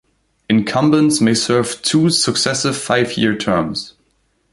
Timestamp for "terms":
3.37-3.93